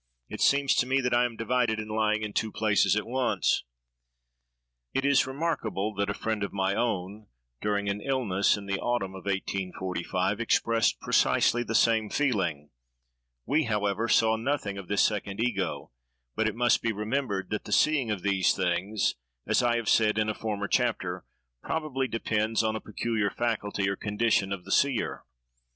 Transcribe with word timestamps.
It 0.29 0.41
seems 0.41 0.73
to 0.77 0.87
me 0.87 0.99
that 1.01 1.13
I 1.13 1.25
am 1.25 1.35
divided 1.35 1.77
and 1.79 1.91
lying 1.91 2.23
in 2.23 2.33
two 2.33 2.51
places 2.51 2.95
at 2.95 3.05
once." 3.05 3.63
It 4.95 5.05
is 5.05 5.27
remarkable, 5.27 5.93
that 5.93 6.09
a 6.09 6.15
friend 6.15 6.41
of 6.41 6.51
my 6.51 6.73
own, 6.73 7.27
during 7.61 7.87
an 7.87 8.01
illness 8.01 8.57
in 8.57 8.65
the 8.65 8.79
autumn 8.79 9.11
of 9.13 9.25
1845, 9.27 10.39
expressed 10.39 10.99
precisely 11.01 11.61
the 11.61 11.75
same 11.75 12.09
feeling; 12.09 12.71
we, 13.45 13.65
however, 13.65 14.07
saw 14.07 14.35
nothing 14.37 14.75
of 14.79 14.87
this 14.87 15.03
second 15.03 15.39
ego; 15.39 15.91
but 16.35 16.47
it 16.47 16.55
must 16.55 16.81
be 16.81 16.91
remembered, 16.91 17.51
that 17.51 17.65
the 17.65 17.71
seeing 17.71 18.09
of 18.09 18.23
these 18.23 18.55
things, 18.55 19.13
as 19.45 19.61
I 19.61 19.75
have 19.75 19.87
said 19.87 20.17
in 20.17 20.29
a 20.29 20.33
former 20.33 20.67
chapter, 20.67 21.25
probably 21.61 22.07
depends 22.07 22.63
on 22.63 22.75
a 22.75 22.81
peculiar 22.81 23.29
faculty 23.29 23.87
or 23.87 23.95
condition 23.95 24.51
of 24.51 24.65
the 24.65 24.71
seer. 24.71 25.23